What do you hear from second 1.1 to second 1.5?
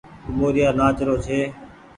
ڇي۔